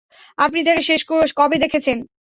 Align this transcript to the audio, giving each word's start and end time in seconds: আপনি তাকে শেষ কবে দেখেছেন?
আপনি 0.37 0.59
তাকে 0.63 0.81
শেষ 0.81 1.01
কবে 1.39 1.57
দেখেছেন? 1.63 1.97